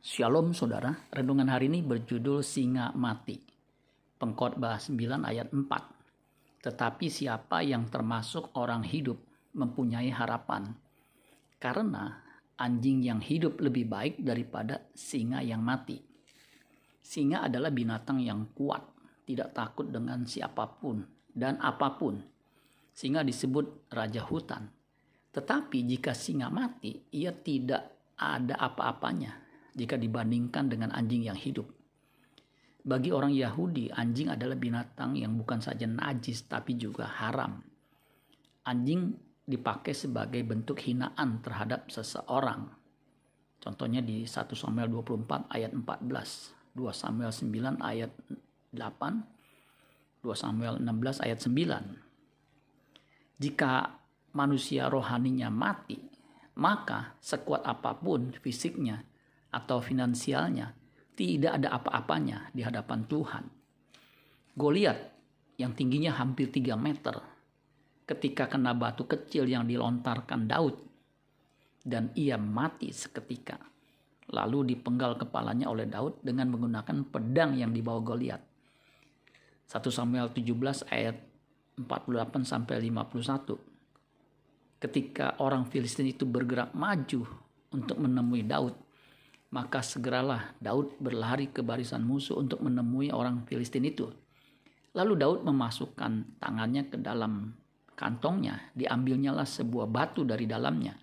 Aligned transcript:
Shalom 0.00 0.56
saudara, 0.56 0.96
renungan 1.12 1.52
hari 1.52 1.68
ini 1.68 1.84
berjudul 1.84 2.40
Singa 2.40 2.88
Mati. 2.96 3.36
Pengkhotbah 4.16 4.80
9 4.80 4.96
ayat 5.28 5.52
4. 5.52 5.60
Tetapi 6.64 7.12
siapa 7.12 7.60
yang 7.60 7.84
termasuk 7.92 8.56
orang 8.56 8.80
hidup 8.80 9.20
mempunyai 9.52 10.08
harapan. 10.08 10.72
Karena 11.60 12.16
anjing 12.56 13.04
yang 13.04 13.20
hidup 13.20 13.60
lebih 13.60 13.92
baik 13.92 14.24
daripada 14.24 14.88
singa 14.96 15.44
yang 15.44 15.60
mati. 15.60 16.00
Singa 17.04 17.44
adalah 17.44 17.68
binatang 17.68 18.24
yang 18.24 18.56
kuat, 18.56 18.80
tidak 19.28 19.52
takut 19.52 19.92
dengan 19.92 20.24
siapa 20.24 20.64
pun 20.80 21.04
dan 21.28 21.60
apa 21.60 22.00
pun. 22.00 22.16
Singa 22.88 23.20
disebut 23.20 23.92
raja 23.92 24.24
hutan. 24.24 24.64
Tetapi 25.28 25.84
jika 25.84 26.16
singa 26.16 26.48
mati, 26.48 26.96
ia 27.12 27.36
tidak 27.36 28.16
ada 28.16 28.56
apa-apanya 28.56 29.49
jika 29.74 29.98
dibandingkan 29.98 30.70
dengan 30.70 30.90
anjing 30.94 31.26
yang 31.26 31.38
hidup. 31.38 31.66
Bagi 32.80 33.12
orang 33.12 33.36
Yahudi, 33.36 33.92
anjing 33.92 34.32
adalah 34.32 34.56
binatang 34.56 35.12
yang 35.12 35.36
bukan 35.36 35.60
saja 35.60 35.84
najis 35.84 36.48
tapi 36.48 36.80
juga 36.80 37.04
haram. 37.04 37.60
Anjing 38.64 39.12
dipakai 39.44 39.92
sebagai 39.92 40.40
bentuk 40.46 40.80
hinaan 40.80 41.44
terhadap 41.44 41.92
seseorang. 41.92 42.70
Contohnya 43.60 44.00
di 44.00 44.24
1 44.24 44.56
Samuel 44.56 44.88
24 44.88 45.52
ayat 45.52 45.76
14, 45.76 46.72
2 46.72 46.88
Samuel 46.96 47.28
9 47.28 47.76
ayat 47.84 48.08
8, 48.72 50.24
2 50.24 50.32
Samuel 50.32 50.80
16 50.80 51.20
ayat 51.20 51.38
9. 51.44 52.00
Jika 53.40 54.00
manusia 54.32 54.88
rohaninya 54.88 55.52
mati, 55.52 56.00
maka 56.56 57.16
sekuat 57.20 57.68
apa 57.68 57.96
pun 58.00 58.32
fisiknya 58.40 59.04
atau 59.50 59.82
finansialnya, 59.82 60.72
tidak 61.14 61.60
ada 61.60 61.76
apa-apanya 61.76 62.48
di 62.54 62.64
hadapan 62.64 63.04
Tuhan. 63.04 63.44
Goliat 64.56 64.98
yang 65.60 65.76
tingginya 65.76 66.16
hampir 66.16 66.48
3 66.48 66.74
meter 66.80 67.16
ketika 68.08 68.50
kena 68.50 68.74
batu 68.74 69.06
kecil 69.06 69.46
yang 69.46 69.68
dilontarkan 69.68 70.50
Daud 70.50 70.80
dan 71.86 72.10
ia 72.18 72.34
mati 72.40 72.90
seketika. 72.90 73.60
Lalu 74.30 74.74
dipenggal 74.74 75.18
kepalanya 75.18 75.66
oleh 75.70 75.90
Daud 75.90 76.22
dengan 76.22 76.50
menggunakan 76.54 77.06
pedang 77.10 77.58
yang 77.58 77.74
dibawa 77.74 78.00
Goliat. 78.02 78.42
1 79.70 79.78
Samuel 79.90 80.30
17 80.34 80.90
ayat 80.90 81.16
48 81.78 82.42
sampai 82.42 82.82
51. 82.90 84.82
Ketika 84.82 85.36
orang 85.44 85.68
Filistin 85.68 86.08
itu 86.10 86.24
bergerak 86.26 86.74
maju 86.74 87.26
untuk 87.70 87.96
menemui 88.00 88.42
Daud, 88.42 88.74
maka 89.50 89.82
segeralah 89.82 90.54
Daud 90.62 90.94
berlari 91.02 91.50
ke 91.50 91.60
barisan 91.66 92.06
musuh 92.06 92.38
untuk 92.38 92.62
menemui 92.62 93.10
orang 93.10 93.42
Filistin 93.50 93.82
itu. 93.82 94.06
Lalu 94.94 95.18
Daud 95.18 95.40
memasukkan 95.42 96.38
tangannya 96.38 96.86
ke 96.86 96.98
dalam 96.98 97.54
kantongnya, 97.98 98.70
diambilnyalah 98.74 99.46
sebuah 99.46 99.90
batu 99.90 100.22
dari 100.22 100.46
dalamnya, 100.46 100.94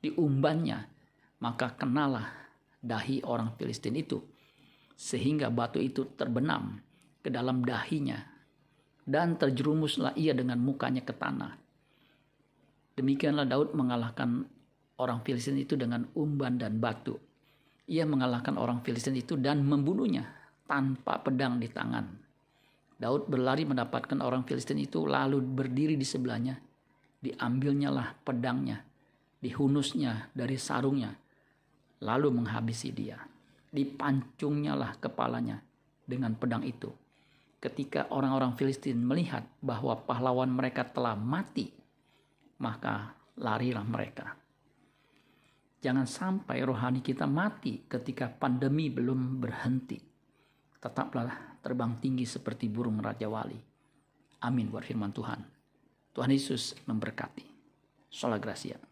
diumbannya, 0.00 0.80
maka 1.44 1.76
kenalah 1.76 2.28
dahi 2.80 3.20
orang 3.24 3.52
Filistin 3.56 3.96
itu, 3.96 4.20
sehingga 4.96 5.52
batu 5.52 5.80
itu 5.80 6.08
terbenam 6.16 6.80
ke 7.20 7.28
dalam 7.28 7.64
dahinya, 7.64 8.16
dan 9.04 9.36
terjerumuslah 9.36 10.16
ia 10.16 10.32
dengan 10.32 10.60
mukanya 10.60 11.04
ke 11.04 11.12
tanah. 11.12 11.56
Demikianlah 12.96 13.48
Daud 13.48 13.72
mengalahkan 13.72 14.44
orang 15.00 15.20
Filistin 15.24 15.56
itu 15.60 15.76
dengan 15.80 16.04
umban 16.12 16.60
dan 16.60 16.76
batu 16.76 17.29
ia 17.90 18.06
mengalahkan 18.06 18.54
orang 18.54 18.78
Filistin 18.86 19.18
itu 19.18 19.34
dan 19.34 19.66
membunuhnya 19.66 20.30
tanpa 20.70 21.18
pedang 21.18 21.58
di 21.58 21.66
tangan. 21.66 22.06
Daud 22.94 23.26
berlari 23.26 23.66
mendapatkan 23.66 24.22
orang 24.22 24.46
Filistin 24.46 24.78
itu 24.78 25.02
lalu 25.02 25.42
berdiri 25.42 25.98
di 25.98 26.06
sebelahnya. 26.06 26.54
Diambilnya 27.20 27.90
lah 27.90 28.14
pedangnya, 28.22 28.80
dihunusnya 29.42 30.32
dari 30.32 30.56
sarungnya, 30.56 31.12
lalu 32.06 32.32
menghabisi 32.32 32.94
dia. 32.94 33.18
Dipancungnya 33.68 34.72
lah 34.78 34.96
kepalanya 34.96 35.60
dengan 36.06 36.32
pedang 36.38 36.64
itu. 36.64 36.88
Ketika 37.60 38.08
orang-orang 38.14 38.56
Filistin 38.56 39.04
melihat 39.04 39.44
bahwa 39.60 39.98
pahlawan 40.08 40.48
mereka 40.48 40.86
telah 40.86 41.12
mati, 41.12 41.68
maka 42.56 43.12
larilah 43.36 43.84
mereka. 43.84 44.32
Jangan 45.80 46.04
sampai 46.04 46.60
rohani 46.60 47.00
kita 47.00 47.24
mati 47.24 47.88
ketika 47.88 48.28
pandemi 48.28 48.92
belum 48.92 49.40
berhenti. 49.40 49.96
Tetaplah 50.76 51.60
terbang 51.64 51.96
tinggi 51.96 52.28
seperti 52.28 52.68
burung 52.68 53.00
Raja 53.00 53.28
Wali. 53.32 53.56
Amin 54.44 54.68
buat 54.68 54.84
firman 54.84 55.12
Tuhan. 55.12 55.40
Tuhan 56.12 56.30
Yesus 56.32 56.76
memberkati. 56.84 57.44
Sholah 58.12 58.40
Gracia. 58.40 58.89